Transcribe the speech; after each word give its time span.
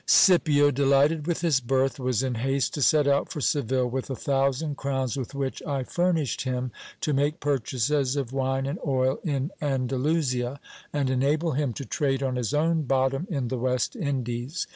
Scipio, 0.07 0.71
delighted 0.71 1.27
with 1.27 1.41
his 1.41 1.59
berth, 1.59 1.99
was 1.99 2.23
in 2.23 2.33
haste 2.33 2.73
to 2.73 2.81
set 2.81 3.07
out 3.07 3.31
for 3.31 3.39
Seville 3.39 3.85
with 3.87 4.09
a 4.09 4.15
thousand 4.15 4.75
crowns 4.75 5.15
with 5.15 5.35
which 5.35 5.61
I 5.61 5.83
furnished 5.83 6.41
him, 6.41 6.71
to 7.01 7.13
make 7.13 7.39
purchases 7.39 8.15
of 8.15 8.33
wine 8.33 8.65
and 8.65 8.79
oil 8.83 9.19
in 9.23 9.51
Andalusia, 9.61 10.59
and 10.91 11.07
enable 11.11 11.51
him 11.51 11.71
to 11.73 11.85
trade 11.85 12.23
on 12.23 12.35
his 12.35 12.51
own 12.51 12.81
bottom 12.81 13.27
in 13.29 13.49
the 13.49 13.59
West 13.59 13.95
Indies. 13.95 14.65